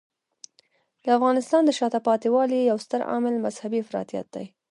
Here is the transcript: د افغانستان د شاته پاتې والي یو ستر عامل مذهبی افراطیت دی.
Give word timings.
د 1.03 1.05
افغانستان 1.17 1.61
د 1.65 1.71
شاته 1.79 1.99
پاتې 2.07 2.27
والي 2.35 2.59
یو 2.69 2.77
ستر 2.85 3.01
عامل 3.09 3.35
مذهبی 3.45 3.79
افراطیت 3.81 4.27
دی. 4.35 4.45